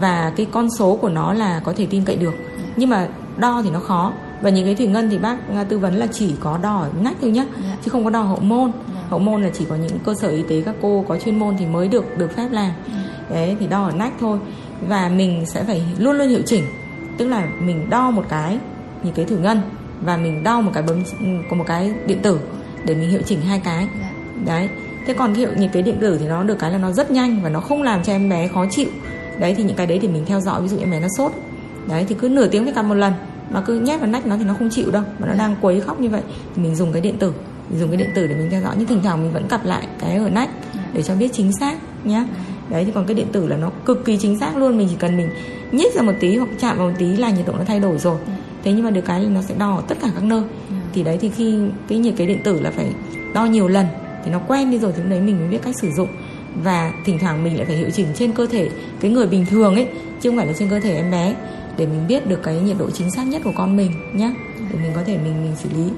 [0.00, 2.34] Và cái con số của nó là có thể tin cậy được.
[2.76, 4.12] Nhưng mà đo thì nó khó.
[4.42, 5.36] Và những cái thủy ngân thì bác
[5.68, 7.78] tư vấn là chỉ có đo ở nách thôi nhá yeah.
[7.84, 8.72] chứ không có đo hậu môn.
[8.94, 9.10] Yeah.
[9.10, 11.56] hậu môn là chỉ có những cơ sở y tế các cô có chuyên môn
[11.58, 12.70] thì mới được được phép làm.
[12.70, 13.30] Yeah.
[13.30, 14.38] đấy thì đo ở nách thôi.
[14.88, 16.64] Và mình sẽ phải luôn luôn hiệu chỉnh.
[17.18, 18.58] Tức là mình đo một cái
[19.02, 19.60] những cái thủy ngân
[20.00, 21.02] và mình đo một cái bấm
[21.50, 22.40] có một cái điện tử
[22.84, 23.88] để mình hiệu chỉnh hai cái.
[24.46, 24.68] Đấy
[25.06, 27.10] thế còn cái hiệu nhiệt kế điện tử thì nó được cái là nó rất
[27.10, 28.88] nhanh và nó không làm cho em bé khó chịu.
[29.38, 31.32] Đấy, thì những cái đấy thì mình theo dõi, ví dụ em bé nó sốt.
[31.88, 33.12] Đấy, thì cứ nửa tiếng thì cầm một lần.
[33.50, 35.80] Mà cứ nhét vào nách nó thì nó không chịu đâu, mà nó đang quấy
[35.80, 36.22] khóc như vậy
[36.56, 37.32] thì mình dùng cái điện tử.
[37.70, 38.74] Mình dùng cái điện tử để mình theo dõi.
[38.78, 40.50] Nhưng thỉnh thoảng mình vẫn cặp lại cái ở nách
[40.92, 42.24] để cho biết chính xác nhé
[42.68, 44.78] đấy, thì còn cái điện tử là nó cực kỳ chính xác luôn.
[44.78, 45.28] Mình chỉ cần mình
[45.72, 47.98] nhích ra một tí hoặc chạm vào một tí là nhiệt độ nó thay đổi
[47.98, 48.16] rồi.
[48.64, 50.42] Thế nhưng mà được cái là nó sẽ đo ở tất cả các nơi.
[50.92, 52.86] Thì đấy, thì khi cái nhiệt kế điện tử là phải
[53.34, 53.86] đo nhiều lần
[54.24, 56.08] thì nó quen đi rồi thì đấy mình mới biết cách sử dụng.
[56.62, 58.68] Và thỉnh thoảng mình lại phải hiệu chỉnh trên cơ thể
[59.00, 59.88] cái người bình thường ấy,
[60.20, 61.34] chứ không phải là trên cơ thể em bé,
[61.76, 64.34] để mình biết được cái nhiệt độ chính xác nhất của con mình nhé
[64.72, 65.90] để mình có thể mình mình xử lý.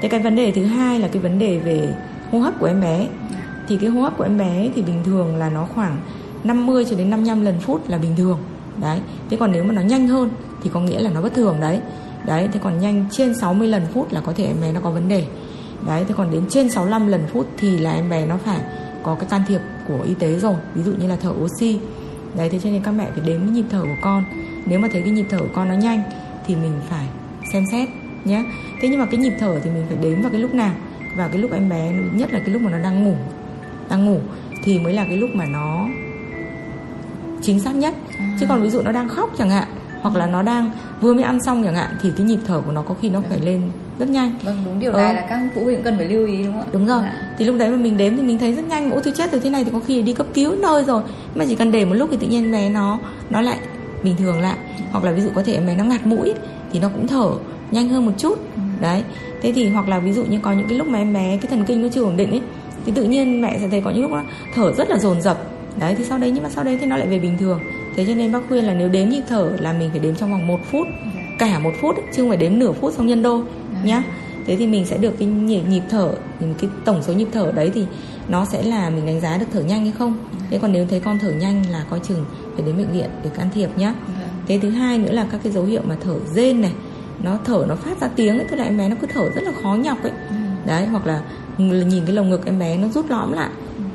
[0.00, 1.88] Thế cái vấn đề thứ hai là cái vấn đề về
[2.30, 3.06] hô hấp của em bé.
[3.68, 5.96] Thì cái hô hấp của em bé thì bình thường là nó khoảng
[6.44, 8.38] 50 cho đến 55 lần phút là bình thường.
[8.80, 10.30] Đấy, thế còn nếu mà nó nhanh hơn
[10.62, 11.80] thì có nghĩa là nó bất thường đấy.
[12.26, 14.90] Đấy, thế còn nhanh trên 60 lần phút là có thể em bé nó có
[14.90, 15.24] vấn đề
[15.86, 18.60] đấy thế còn đến trên 65 lần phút thì là em bé nó phải
[19.02, 21.78] có cái can thiệp của y tế rồi ví dụ như là thở oxy.
[22.36, 24.24] Đấy thế cho nên các mẹ phải đếm cái nhịp thở của con.
[24.66, 26.02] Nếu mà thấy cái nhịp thở của con nó nhanh
[26.46, 27.06] thì mình phải
[27.52, 27.88] xem xét
[28.24, 28.44] nhé.
[28.80, 30.74] Thế nhưng mà cái nhịp thở thì mình phải đếm vào cái lúc nào?
[31.16, 33.14] Vào cái lúc em bé nhất là cái lúc mà nó đang ngủ
[33.90, 34.20] đang ngủ
[34.64, 35.88] thì mới là cái lúc mà nó
[37.42, 37.94] chính xác nhất.
[38.40, 39.68] Chứ còn ví dụ nó đang khóc chẳng hạn
[40.02, 42.72] hoặc là nó đang vừa mới ăn xong chẳng hạn thì cái nhịp thở của
[42.72, 45.14] nó có khi nó phải lên rất nhanh vâng đúng điều này ừ.
[45.14, 47.34] là các phụ huynh cần phải lưu ý đúng không ạ đúng rồi dạ.
[47.38, 49.40] thì lúc đấy mà mình đếm thì mình thấy rất nhanh ôi thứ chết từ
[49.40, 51.02] thế này thì có khi đi cấp cứu nơi rồi
[51.34, 52.98] mà chỉ cần để một lúc thì tự nhiên bé nó
[53.30, 53.58] nó lại
[54.02, 54.56] bình thường lại
[54.90, 56.34] hoặc là ví dụ có thể em bé nó ngạt mũi
[56.72, 57.30] thì nó cũng thở
[57.70, 58.62] nhanh hơn một chút ừ.
[58.80, 59.02] đấy
[59.42, 61.50] thế thì hoặc là ví dụ như có những cái lúc mà em bé cái
[61.50, 62.40] thần kinh nó chưa ổn định ấy
[62.86, 64.22] thì tự nhiên mẹ sẽ thấy có những lúc nó
[64.54, 65.38] thở rất là dồn dập
[65.80, 67.60] đấy thì sau đấy nhưng mà sau đấy thì nó lại về bình thường
[67.96, 70.32] thế cho nên bác khuyên là nếu đếm nhịp thở là mình phải đếm trong
[70.32, 71.20] vòng một phút dạ.
[71.38, 73.42] cả một phút chứ không phải đếm nửa phút xong nhân đôi.
[73.84, 74.02] Nhá.
[74.46, 77.70] Thế thì mình sẽ được cái nhịp, nhịp thở cái tổng số nhịp thở đấy
[77.74, 77.86] thì
[78.28, 80.16] nó sẽ là mình đánh giá được thở nhanh hay không.
[80.32, 80.46] Dạ.
[80.50, 83.30] thế còn nếu thấy con thở nhanh là coi chừng phải đến bệnh viện để
[83.36, 83.94] can thiệp nhá.
[84.48, 86.72] Thế thứ hai nữa là các cái dấu hiệu mà thở rên này
[87.22, 89.42] nó thở nó phát ra tiếng ấy tức là em bé nó cứ thở rất
[89.44, 90.12] là khó nhọc ấy.
[90.66, 91.22] Đấy hoặc là
[91.58, 93.50] nhìn cái lồng ngực em bé nó rút lõm lại.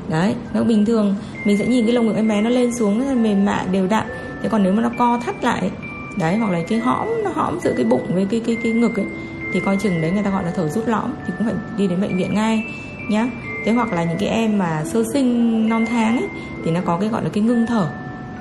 [0.08, 2.98] Đấy nó bình thường mình sẽ nhìn cái lồng ngực em bé nó lên xuống
[2.98, 4.06] rất là mềm mại đều đặn.
[4.42, 5.70] Thế còn nếu mà nó co thắt lại
[6.18, 8.96] đấy hoặc là cái hõm nó hõm giữa cái bụng với cái cái cái ngực
[8.96, 9.06] ấy
[9.52, 11.86] thì coi chừng đấy người ta gọi là thở rút lõm thì cũng phải đi
[11.86, 12.64] đến bệnh viện ngay
[13.08, 13.26] nhá.
[13.64, 16.28] Thế hoặc là những cái em mà sơ sinh non tháng ấy
[16.64, 17.88] thì nó có cái gọi là cái ngưng thở.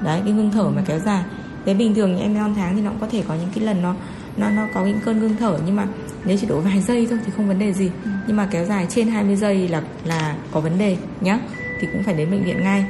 [0.01, 1.23] Đấy cái ngưng thở mà kéo dài.
[1.65, 3.63] Thế bình thường những em non tháng thì nó cũng có thể có những cái
[3.63, 3.95] lần nó
[4.37, 5.87] nó nó có những cơn ngưng thở nhưng mà
[6.25, 7.91] nếu chỉ độ vài giây thôi thì không vấn đề gì.
[8.03, 8.09] Ừ.
[8.27, 11.39] nhưng mà kéo dài trên 20 giây là là có vấn đề nhá.
[11.81, 12.85] Thì cũng phải đến bệnh viện ngay.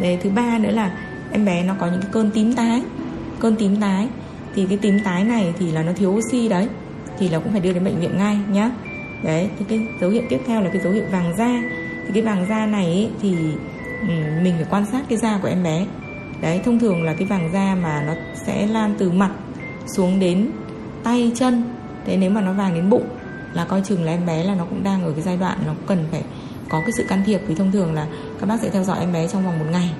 [0.00, 0.92] Đấy, thứ ba nữa là
[1.32, 2.82] em bé nó có những cái cơn tím tái
[3.40, 4.08] cơn tím tái.
[4.54, 6.68] Thì cái tím tái này thì là nó thiếu oxy đấy
[7.18, 8.70] thì là cũng phải đưa đến bệnh viện ngay nhá.
[9.22, 11.62] Đấy thì cái dấu hiệu tiếp theo là cái dấu hiệu vàng da.
[12.06, 13.36] Thì cái vàng da này ấy, thì
[14.00, 15.86] ừ, mình phải quan sát cái da của em bé.
[16.40, 18.14] Đấy thông thường là cái vàng da mà nó
[18.46, 19.30] sẽ lan từ mặt
[19.86, 20.50] xuống đến
[21.04, 21.64] tay chân.
[22.06, 23.04] Thế nếu mà nó vàng đến bụng
[23.52, 25.74] là coi chừng là em bé là nó cũng đang ở cái giai đoạn nó
[25.86, 26.22] cần phải
[26.68, 27.40] có cái sự can thiệp.
[27.46, 28.06] Vì thông thường là
[28.40, 29.90] các bác sẽ theo dõi em bé trong vòng một ngày.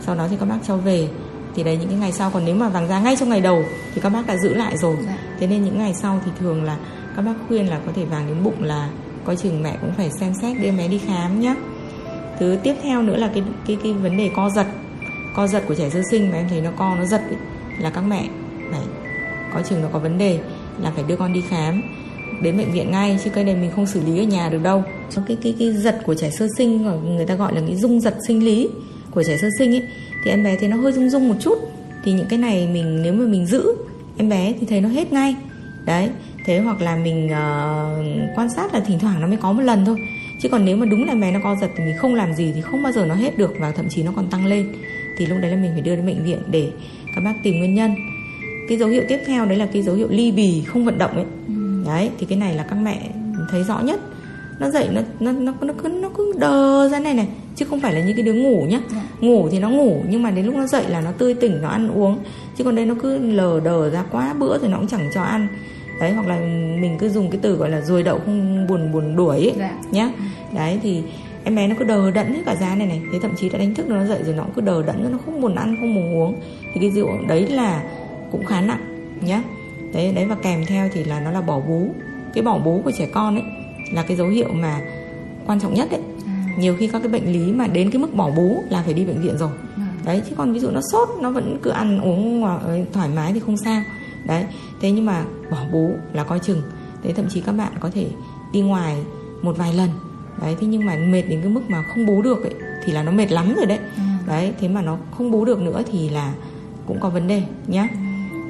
[0.00, 1.08] Sau đó thì các bác cho về.
[1.54, 2.30] Thì đấy những cái ngày sau.
[2.30, 3.64] Còn nếu mà vàng da ngay trong ngày đầu
[3.98, 4.96] thì các bác đã giữ lại rồi.
[5.06, 5.18] Dạ.
[5.40, 6.76] thế nên những ngày sau thì thường là
[7.16, 8.90] các bác khuyên là có thể vàng đến bụng là
[9.24, 11.54] coi chừng mẹ cũng phải xem xét đưa bé đi khám nhé
[12.38, 14.66] thứ tiếp theo nữa là cái cái cái vấn đề co giật.
[15.36, 17.36] Co giật của trẻ sơ sinh mà em thấy nó co nó giật ấy,
[17.78, 18.28] là các mẹ
[18.70, 18.80] phải
[19.52, 20.40] coi chừng nó có vấn đề
[20.82, 21.82] là phải đưa con đi khám
[22.42, 24.82] đến bệnh viện ngay chứ cái này mình không xử lý ở nhà được đâu.
[25.10, 26.82] Trong cái cái cái giật của trẻ sơ sinh
[27.16, 28.68] người ta gọi là cái rung giật sinh lý
[29.10, 29.82] của trẻ sơ sinh ấy
[30.24, 31.58] thì em bé thấy nó hơi rung rung một chút
[32.08, 33.74] thì những cái này mình nếu mà mình giữ
[34.16, 35.36] em bé thì thấy nó hết ngay.
[35.84, 36.10] Đấy
[36.44, 39.84] thế hoặc là mình uh, quan sát là thỉnh thoảng nó mới có một lần
[39.84, 39.96] thôi.
[40.42, 42.52] Chứ còn nếu mà đúng là bé nó co giật thì mình không làm gì
[42.54, 44.72] thì không bao giờ nó hết được và thậm chí nó còn tăng lên.
[45.18, 46.70] Thì lúc đấy là mình phải đưa đến bệnh viện để
[47.14, 47.94] các bác tìm nguyên nhân.
[48.68, 51.14] Cái dấu hiệu tiếp theo đấy là cái dấu hiệu ly bì không vận động
[51.14, 51.26] ấy.
[51.48, 51.82] Ừ.
[51.86, 53.10] đấy thì cái này là các mẹ
[53.50, 54.00] thấy rõ nhất.
[54.60, 57.80] Nó dậy nó nó nó nó cứ nó cứ đờ ra này này chứ không
[57.80, 58.80] phải là những cái đứa ngủ nhá.
[58.90, 59.02] Dạ.
[59.20, 61.68] Ngủ thì nó ngủ nhưng mà đến lúc nó dậy là nó tươi tỉnh nó
[61.68, 62.18] ăn uống.
[62.56, 65.22] Chứ còn đây nó cứ lờ đờ ra quá bữa thì nó cũng chẳng cho
[65.22, 65.48] ăn.
[66.00, 66.38] Đấy hoặc là
[66.80, 69.78] mình cứ dùng cái từ gọi là ruồi đậu không buồn buồn đuổi ấy dạ.
[69.90, 70.10] nhá.
[70.54, 71.02] Đấy thì
[71.44, 73.00] em bé nó cứ đờ đẫn hết cả da này này.
[73.12, 75.40] Thế thậm chí đã đánh thức nó dậy rồi nó cứ đờ đẫn nó không
[75.40, 76.40] buồn ăn không buồn uống.
[76.74, 77.82] Thì cái rượu đấy là
[78.32, 79.42] cũng khá nặng nhá.
[79.94, 81.88] Đấy đấy và kèm theo thì là nó là bỏ bú.
[82.34, 83.44] Cái bỏ bú của trẻ con ấy
[83.92, 84.80] là cái dấu hiệu mà
[85.46, 86.00] quan trọng nhất đấy.
[86.58, 89.04] Nhiều khi các cái bệnh lý mà đến cái mức bỏ bú là phải đi
[89.04, 89.50] bệnh viện rồi.
[89.76, 89.86] À.
[90.04, 92.44] đấy chứ còn ví dụ nó sốt nó vẫn cứ ăn uống
[92.92, 93.82] thoải mái thì không sao.
[94.26, 94.44] Đấy
[94.80, 96.62] thế nhưng mà bỏ bú là coi chừng.
[97.02, 98.06] Thế thậm chí các bạn có thể
[98.52, 98.96] đi ngoài
[99.42, 99.90] một vài lần.
[100.42, 103.02] Đấy thế nhưng mà mệt đến cái mức mà không bú được ấy, thì là
[103.02, 103.78] nó mệt lắm rồi đấy.
[103.96, 104.18] À.
[104.26, 106.32] đấy thế mà nó không bú được nữa thì là
[106.86, 107.88] cũng có vấn đề nhá.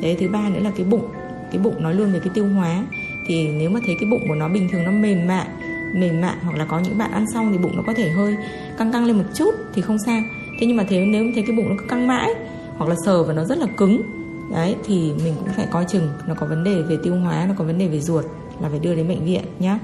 [0.03, 1.05] Đấy thứ ba nữa là cái bụng.
[1.53, 2.85] Cái bụng nói luôn về cái tiêu hóa.
[3.27, 5.47] Thì nếu mà thấy cái bụng của nó bình thường nó mềm mại
[5.93, 8.37] mềm mại hoặc là có những bạn ăn xong thì bụng nó có thể hơi
[8.79, 10.21] căng căng lên một chút thì không sao.
[10.61, 12.35] Thế nhưng mà thế nếu thấy cái bụng nó cứ căng mãi
[12.77, 14.03] hoặc là sờ và nó rất là cứng
[14.53, 17.55] đấy thì mình cũng phải coi chừng nó có vấn đề về tiêu hóa nó
[17.59, 18.25] có vấn đề về ruột
[18.61, 19.79] là phải đưa đến bệnh viện nhá.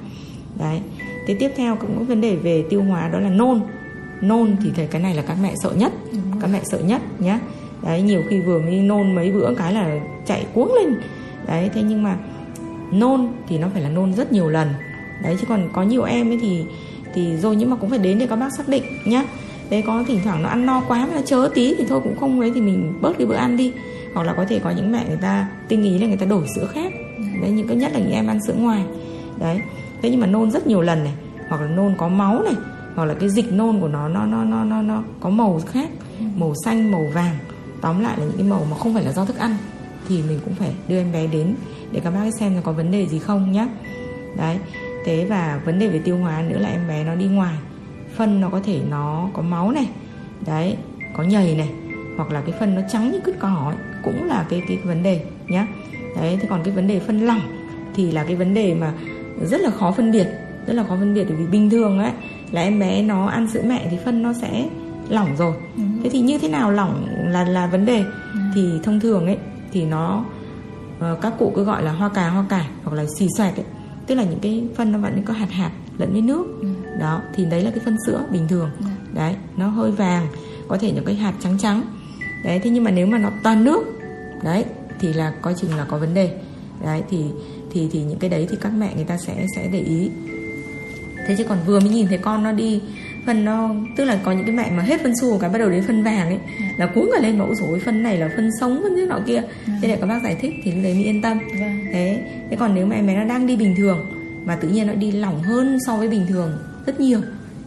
[0.58, 0.80] Đấy.
[1.26, 3.60] Thế tiếp theo cũng có vấn đề về tiêu hóa đó là nôn.
[4.20, 5.92] Nôn thì thấy cái này là các mẹ sợ nhất
[6.40, 7.40] các mẹ sợ nhất nhá.
[7.82, 11.00] Đấy nhiều khi vừa mới nôn mấy bữa cái là chạy cuống lên.
[11.46, 12.16] Đấy thế nhưng mà
[12.92, 14.68] nôn thì nó phải là nôn rất nhiều lần
[15.22, 16.64] đấy chứ còn có nhiều em ấy thì
[17.14, 19.24] thì rồi nhưng mà cũng phải đến để các bác xác định nhá.
[19.70, 22.16] Đấy có thỉnh thoảng nó ăn no quá mà nó chớ tí thì thôi cũng
[22.20, 23.72] không đấy thì mình bớt cái bữa ăn đi.
[24.14, 26.46] Hoặc là có thể có những mẹ người ta tinh ý là người ta đổi
[26.56, 26.92] sữa khác.
[27.40, 28.84] Đấy những cái nhất là những em ăn sữa ngoài.
[29.38, 29.60] Đấy
[30.02, 31.14] thế nhưng mà nôn rất nhiều lần này.
[31.48, 32.54] Hoặc là nôn có máu này.
[32.94, 35.88] Hoặc là cái dịch nôn của nó nó nó nó nó, nó có màu khác.
[36.36, 37.36] Màu xanh màu vàng.
[37.80, 39.56] Tóm lại là những cái màu mà không phải là do thức ăn.
[40.08, 41.54] Thì mình cũng phải đưa em bé đến
[41.92, 43.68] để các bác xem là có vấn đề gì không nhé
[44.36, 44.58] đấy
[45.04, 47.54] thế và vấn đề về tiêu hóa nữa là em bé nó đi ngoài.
[48.16, 49.88] Phân nó có thể nó có máu này
[50.46, 50.76] đấy
[51.16, 51.68] có nhầy này
[52.16, 55.02] hoặc là cái phân nó trắng như cứt cỏ ấy, cũng là cái cái vấn
[55.02, 55.66] đề nhé
[56.16, 57.40] đấy thế còn cái vấn đề phân lỏng
[57.94, 58.92] thì là cái vấn đề mà
[59.42, 60.26] rất là khó phân biệt
[60.66, 62.12] rất là khó phân biệt bởi vì bình thường ấy
[62.50, 64.68] là em bé nó ăn sữa mẹ thì phân nó sẽ
[65.08, 65.54] lỏng rồi.
[66.02, 68.04] Thế thì như thế nào lỏng là là vấn đề.
[68.32, 68.40] Ừ.
[68.54, 69.38] thì thông thường ấy
[69.72, 70.24] thì nó
[70.98, 73.64] uh, các cụ cứ gọi là hoa cà hoa cải hoặc là xì xoẹt ấy
[74.06, 76.46] tức là những cái phân nó vẫn có hạt hạt lẫn với nước.
[76.60, 76.68] Ừ.
[77.00, 78.70] đó thì đấy là cái phân sữa bình thường.
[78.78, 78.86] Ừ.
[79.14, 80.26] đấy nó hơi vàng
[80.68, 81.82] có thể những cái hạt trắng trắng.
[82.44, 83.84] Đấy thế nhưng mà nếu mà nó toàn nước
[84.44, 84.64] đấy
[85.00, 86.38] thì là coi chừng là có vấn đề.
[86.84, 87.24] Đấy thì
[87.70, 90.10] thì thì những cái đấy thì các mẹ người ta sẽ sẽ để ý.
[91.26, 92.80] Thế chứ còn vừa mới nhìn thấy con nó đi
[93.26, 95.70] phân nó tức là có những cái mẹ mà hết phân xù cái bắt đầu
[95.70, 96.64] đến phân vàng ấy ừ.
[96.76, 99.42] là cuống cả lên mẫu rồi phân này là phân sống phân thế nọ kia.
[99.66, 99.72] Ừ.
[99.82, 101.38] thế để các bác giải thích thì lúc đấy mới yên tâm.
[101.38, 101.84] Vâng.
[101.92, 104.06] thế thế còn nếu mà em bé nó đang đi bình thường
[104.44, 107.20] mà tự nhiên nó đi lỏng hơn so với bình thường rất nhiều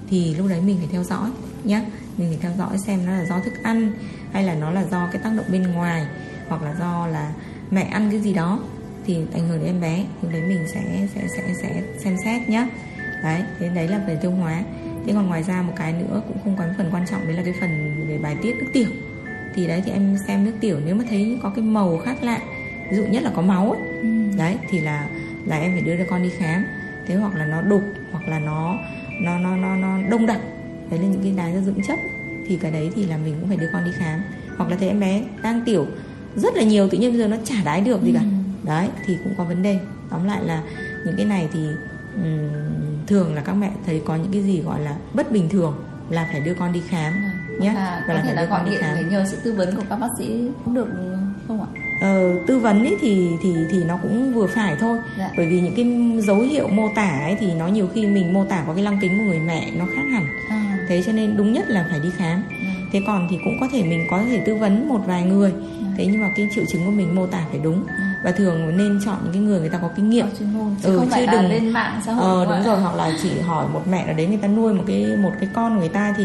[0.10, 1.30] thì lúc đấy mình phải theo dõi
[1.63, 1.82] nhé
[2.17, 3.91] mình phải theo dõi xem nó là do thức ăn
[4.34, 6.06] hay là nó là do cái tác động bên ngoài
[6.48, 7.34] hoặc là do là
[7.72, 8.60] mẹ ăn cái gì đó
[9.08, 10.06] thì ảnh hưởng đến em bé.
[10.22, 12.67] Lúc đấy mình sẽ sẽ sẽ sẽ xem xét nhé
[13.24, 13.41] đấy.
[13.60, 14.63] Thế đấy là về tiêu hóa
[15.08, 17.43] thế còn ngoài ra một cái nữa cũng không quá phần quan trọng đấy là
[17.43, 18.89] cái phần về bài tiết nước tiểu
[19.56, 22.39] thì đấy thì em xem nước tiểu nếu mà thấy có cái màu khác lạ
[22.91, 23.82] ví dụ nhất là có máu ấy.
[24.02, 24.08] Ừ.
[24.38, 25.10] đấy thì là
[25.46, 26.63] là em phải đưa con đi khám
[27.08, 28.80] thế hoặc là nó đục hoặc là nó
[29.22, 30.39] nó nó nó nó đông đặc
[30.89, 32.00] đấy là những cái đái ra dưỡng chất
[32.48, 34.22] thì cái đấy thì là mình cũng phải đưa con đi khám
[34.58, 35.88] hoặc là thấy em bé đang tiểu
[36.36, 38.28] rất là nhiều tự nhiên bây giờ nó chả đái được gì cả ừ.
[38.63, 40.63] đấy thì cũng có vấn đề tóm lại là
[41.06, 41.60] những cái này thì
[43.08, 45.75] thường là các mẹ thấy có những cái gì gọi là bất bình thường
[46.10, 47.13] là phải đưa con đi khám
[47.49, 47.63] ừ.
[47.63, 49.95] nhé và, và có thể là gọi điện để nhờ sự tư vấn của các
[49.95, 50.88] bác sĩ cũng được
[51.47, 51.67] không ạ
[52.01, 55.30] Ờ, tư vấn ấy thì thì thì nó cũng vừa phải thôi dạ.
[55.38, 58.45] bởi vì những cái dấu hiệu mô tả ấy thì nó nhiều khi mình mô
[58.45, 60.86] tả có cái lăng kính của người mẹ nó khác hẳn à.
[60.89, 62.65] thế cho nên đúng nhất là phải đi khám ừ.
[62.91, 65.86] thế còn thì cũng có thể mình có thể tư vấn một vài người ừ.
[65.97, 68.03] thế nhưng mà cái triệu chứng của mình mô tả phải đúng ừ.
[68.27, 70.25] Và thường nên chọn những cái người người ta có kinh nghiệm.
[70.39, 72.95] Chuyên môn chứ ừ, không phải đừng lên mạng xã hội ờ đúng rồi hoặc
[72.95, 75.73] là chỉ hỏi một mẹ nào đấy người ta nuôi một cái một cái con
[75.73, 76.23] của người ta thì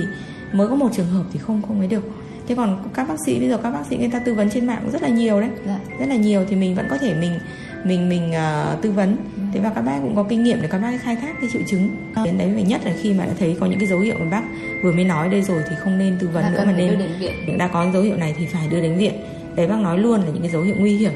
[0.52, 2.04] mới có một trường hợp thì không không ấy được.
[2.48, 4.66] Thế còn các bác sĩ bây giờ các bác sĩ người ta tư vấn trên
[4.66, 5.50] mạng cũng rất là nhiều đấy.
[5.66, 5.78] Dạ.
[5.98, 7.38] rất là nhiều thì mình vẫn có thể mình
[7.84, 9.16] mình mình uh, tư vấn.
[9.36, 9.42] Ừ.
[9.52, 11.62] thế và các bác cũng có kinh nghiệm để các bác khai thác cái triệu
[11.66, 11.96] chứng.
[12.24, 14.26] Đến đấy phải nhất là khi mà đã thấy có những cái dấu hiệu mà
[14.30, 14.42] bác
[14.82, 17.68] vừa mới nói đây rồi thì không nên tư vấn đã nữa mà nên đã
[17.68, 19.14] có dấu hiệu này thì phải đưa đến viện.
[19.56, 21.12] Đấy bác nói luôn là những cái dấu hiệu nguy hiểm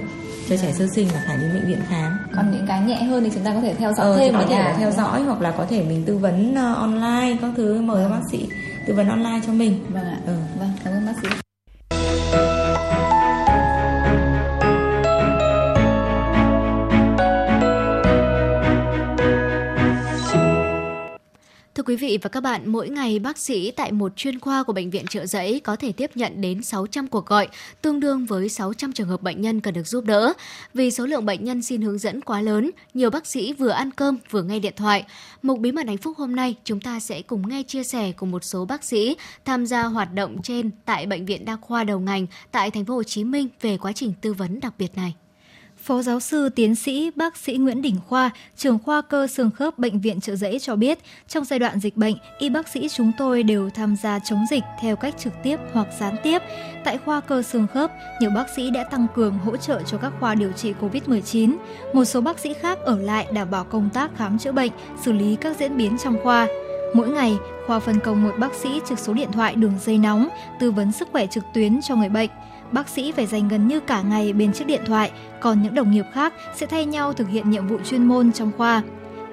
[0.49, 2.19] cho trẻ sơ sinh là phải đến bệnh viện khám.
[2.37, 4.47] Còn những cái nhẹ hơn thì chúng ta có thể theo dõi ờ, thêm có
[4.49, 8.05] thể theo dõi hoặc là có thể mình tư vấn uh, online các thứ mời
[8.05, 8.49] các bác sĩ
[8.87, 9.85] tư vấn online cho mình.
[9.89, 10.19] Vâng ạ.
[10.27, 10.35] Ừ.
[10.59, 11.46] vâng cảm ơn bác sĩ
[21.97, 24.91] quý vị và các bạn, mỗi ngày bác sĩ tại một chuyên khoa của bệnh
[24.91, 27.49] viện Trợ Giấy có thể tiếp nhận đến 600 cuộc gọi,
[27.83, 30.33] tương đương với 600 trường hợp bệnh nhân cần được giúp đỡ.
[30.75, 33.91] Vì số lượng bệnh nhân xin hướng dẫn quá lớn, nhiều bác sĩ vừa ăn
[33.91, 35.05] cơm vừa nghe điện thoại.
[35.43, 38.27] Mục bí mật hạnh phúc hôm nay, chúng ta sẽ cùng nghe chia sẻ của
[38.27, 42.01] một số bác sĩ tham gia hoạt động trên tại bệnh viện đa khoa đầu
[42.01, 45.15] ngành tại thành phố Hồ Chí Minh về quá trình tư vấn đặc biệt này.
[45.87, 49.79] Phó giáo sư tiến sĩ bác sĩ Nguyễn Đình Khoa, trưởng khoa cơ xương khớp
[49.79, 53.13] Bệnh viện Trợ Giấy cho biết, trong giai đoạn dịch bệnh, y bác sĩ chúng
[53.19, 56.39] tôi đều tham gia chống dịch theo cách trực tiếp hoặc gián tiếp.
[56.85, 60.13] Tại khoa cơ xương khớp, nhiều bác sĩ đã tăng cường hỗ trợ cho các
[60.21, 61.57] khoa điều trị COVID-19.
[61.93, 64.73] Một số bác sĩ khác ở lại đảm bảo công tác khám chữa bệnh,
[65.05, 66.47] xử lý các diễn biến trong khoa.
[66.95, 70.29] Mỗi ngày, khoa phân công một bác sĩ trực số điện thoại đường dây nóng,
[70.61, 72.31] tư vấn sức khỏe trực tuyến cho người bệnh
[72.73, 75.91] bác sĩ phải dành gần như cả ngày bên chiếc điện thoại, còn những đồng
[75.91, 78.83] nghiệp khác sẽ thay nhau thực hiện nhiệm vụ chuyên môn trong khoa.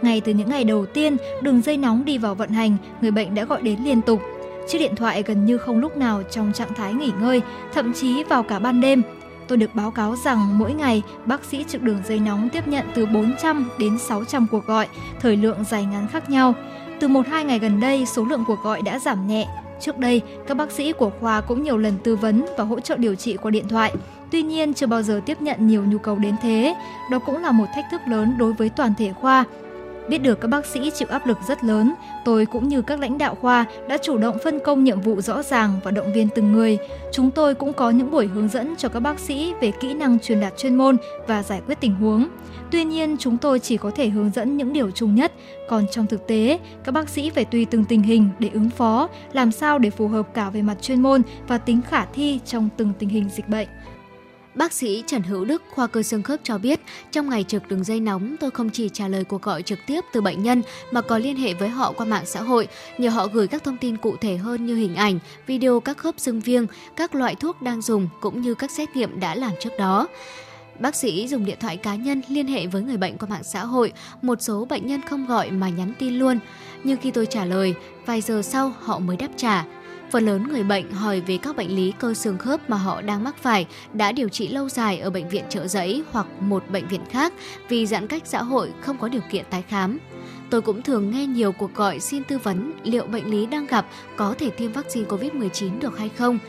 [0.02, 3.36] Ngay từ những ngày đầu tiên, đường dây nóng đi vào vận hành, người bệnh
[3.36, 4.22] đã gọi đến liên tục.
[4.68, 7.42] Chiếc điện thoại gần như không lúc nào trong trạng thái nghỉ ngơi,
[7.74, 9.02] thậm chí vào cả ban đêm.
[9.48, 12.86] Tôi được báo cáo rằng mỗi ngày, bác sĩ trực đường dây nóng tiếp nhận
[12.94, 14.88] từ 400 đến 600 cuộc gọi,
[15.20, 16.54] thời lượng dài ngắn khác nhau.
[17.00, 19.48] Từ 1-2 ngày gần đây, số lượng cuộc gọi đã giảm nhẹ,
[19.80, 22.98] Trước đây, các bác sĩ của khoa cũng nhiều lần tư vấn và hỗ trợ
[22.98, 23.94] điều trị qua điện thoại.
[24.32, 26.76] Tuy nhiên, chưa bao giờ tiếp nhận nhiều nhu cầu đến thế.
[27.12, 29.46] Đó cũng là một thách thức lớn đối với toàn thể khoa.
[30.10, 31.94] Biết được các bác sĩ chịu áp lực rất lớn,
[32.26, 35.44] tôi cũng như các lãnh đạo khoa đã chủ động phân công nhiệm vụ rõ
[35.44, 36.78] ràng và động viên từng người.
[37.12, 40.20] Chúng tôi cũng có những buổi hướng dẫn cho các bác sĩ về kỹ năng
[40.20, 42.28] truyền đạt chuyên môn và giải quyết tình huống.
[42.72, 45.32] Tuy nhiên, chúng tôi chỉ có thể hướng dẫn những điều chung nhất,
[45.70, 49.10] còn trong thực tế, các bác sĩ phải tùy từng tình hình để ứng phó,
[49.34, 52.70] làm sao để phù hợp cả về mặt chuyên môn và tính khả thi trong
[52.78, 53.68] từng tình hình dịch bệnh.
[54.56, 56.80] Bác sĩ Trần Hữu Đức, khoa cơ xương khớp cho biết,
[57.12, 60.02] trong ngày trực đường dây nóng, tôi không chỉ trả lời cuộc gọi trực tiếp
[60.14, 60.62] từ bệnh nhân
[60.92, 63.78] mà có liên hệ với họ qua mạng xã hội, nhờ họ gửi các thông
[63.78, 67.62] tin cụ thể hơn như hình ảnh, video các khớp xương viêng, các loại thuốc
[67.62, 70.08] đang dùng cũng như các xét nghiệm đã làm trước đó.
[70.80, 73.66] Bác sĩ dùng điện thoại cá nhân liên hệ với người bệnh qua mạng xã
[73.66, 76.40] hội, một số bệnh nhân không gọi mà nhắn tin luôn.
[76.84, 77.74] Nhưng khi tôi trả lời,
[78.06, 79.66] vài giờ sau họ mới đáp trả.
[80.14, 83.24] Phần lớn người bệnh hỏi về các bệnh lý cơ xương khớp mà họ đang
[83.24, 86.88] mắc phải đã điều trị lâu dài ở bệnh viện trợ giấy hoặc một bệnh
[86.88, 87.34] viện khác
[87.70, 90.00] vì giãn cách xã hội không có điều kiện tái khám.
[90.50, 93.88] Tôi cũng thường nghe nhiều cuộc gọi xin tư vấn liệu bệnh lý đang gặp
[94.16, 96.40] có thể tiêm vaccine COVID-19 được hay không.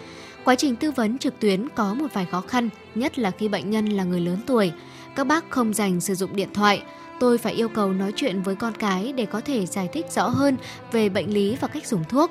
[0.45, 3.71] Quá trình tư vấn trực tuyến có một vài khó khăn, nhất là khi bệnh
[3.71, 4.73] nhân là người lớn tuổi.
[5.17, 6.83] Các bác không dành sử dụng điện thoại.
[7.21, 10.29] Tôi phải yêu cầu nói chuyện với con cái để có thể giải thích rõ
[10.29, 10.57] hơn
[10.93, 12.31] về bệnh lý và cách dùng thuốc.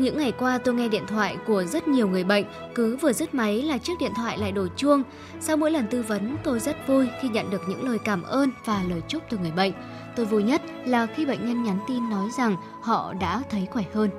[0.00, 3.34] Những ngày qua tôi nghe điện thoại của rất nhiều người bệnh, cứ vừa dứt
[3.34, 5.02] máy là chiếc điện thoại lại đổ chuông.
[5.40, 8.50] Sau mỗi lần tư vấn, tôi rất vui khi nhận được những lời cảm ơn
[8.64, 9.72] và lời chúc từ người bệnh.
[10.16, 13.84] Tôi vui nhất là khi bệnh nhân nhắn tin nói rằng họ đã thấy khỏe
[13.94, 14.10] hơn.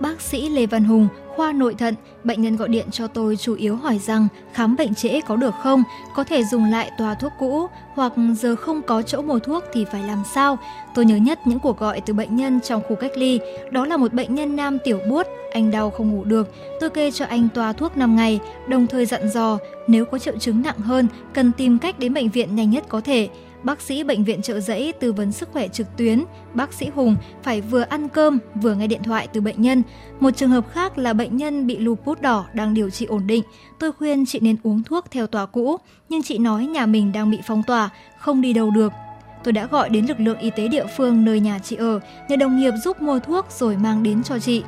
[0.00, 3.54] Bác sĩ Lê Văn Hùng, khoa nội thận, bệnh nhân gọi điện cho tôi chủ
[3.54, 5.82] yếu hỏi rằng khám bệnh trễ có được không,
[6.14, 9.84] có thể dùng lại tòa thuốc cũ hoặc giờ không có chỗ mua thuốc thì
[9.84, 10.58] phải làm sao.
[10.94, 13.96] Tôi nhớ nhất những cuộc gọi từ bệnh nhân trong khu cách ly, đó là
[13.96, 17.48] một bệnh nhân nam tiểu buốt, anh đau không ngủ được, tôi kê cho anh
[17.54, 21.52] toa thuốc 5 ngày, đồng thời dặn dò nếu có triệu chứng nặng hơn cần
[21.52, 23.28] tìm cách đến bệnh viện nhanh nhất có thể
[23.62, 27.16] bác sĩ bệnh viện trợ giấy tư vấn sức khỏe trực tuyến, bác sĩ Hùng
[27.42, 29.82] phải vừa ăn cơm vừa nghe điện thoại từ bệnh nhân.
[30.20, 33.42] Một trường hợp khác là bệnh nhân bị lupus đỏ đang điều trị ổn định.
[33.78, 35.76] Tôi khuyên chị nên uống thuốc theo tòa cũ,
[36.08, 38.92] nhưng chị nói nhà mình đang bị phong tỏa, không đi đâu được.
[39.44, 42.36] Tôi đã gọi đến lực lượng y tế địa phương nơi nhà chị ở, nhờ
[42.36, 44.62] đồng nghiệp giúp mua thuốc rồi mang đến cho chị.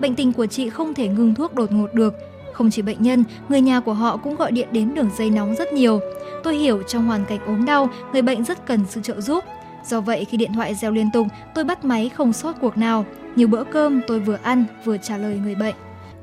[0.00, 2.14] Bệnh tình của chị không thể ngừng thuốc đột ngột được.
[2.60, 5.54] Không chỉ bệnh nhân, người nhà của họ cũng gọi điện đến đường dây nóng
[5.54, 6.00] rất nhiều.
[6.42, 9.44] Tôi hiểu trong hoàn cảnh ốm đau, người bệnh rất cần sự trợ giúp.
[9.86, 13.06] Do vậy khi điện thoại reo liên tục, tôi bắt máy không sót cuộc nào.
[13.36, 15.74] Nhiều bữa cơm tôi vừa ăn vừa trả lời người bệnh.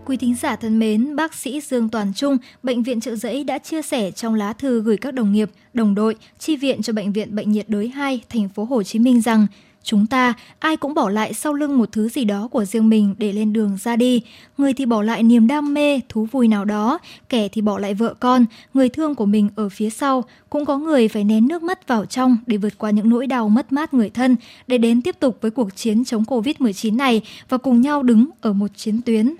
[0.05, 3.57] Quý thính giả thân mến, bác sĩ Dương Toàn Trung, Bệnh viện Trợ Giấy đã
[3.57, 7.13] chia sẻ trong lá thư gửi các đồng nghiệp, đồng đội, chi viện cho Bệnh
[7.13, 9.47] viện Bệnh nhiệt đới 2, thành phố Hồ Chí Minh rằng
[9.87, 13.15] Chúng ta, ai cũng bỏ lại sau lưng một thứ gì đó của riêng mình
[13.17, 14.21] để lên đường ra đi.
[14.57, 17.93] Người thì bỏ lại niềm đam mê, thú vui nào đó, kẻ thì bỏ lại
[17.93, 20.23] vợ con, người thương của mình ở phía sau.
[20.49, 23.49] Cũng có người phải nén nước mắt vào trong để vượt qua những nỗi đau
[23.49, 24.35] mất mát người thân,
[24.67, 28.53] để đến tiếp tục với cuộc chiến chống Covid-19 này và cùng nhau đứng ở
[28.53, 29.35] một chiến tuyến.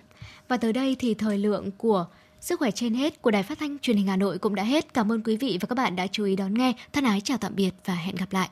[0.48, 2.06] Và tới đây thì thời lượng của
[2.42, 4.94] Sức khỏe trên hết của Đài Phát thanh Truyền hình Hà Nội cũng đã hết.
[4.94, 6.74] Cảm ơn quý vị và các bạn đã chú ý đón nghe.
[6.94, 8.50] Thân ái chào tạm biệt và hẹn gặp lại.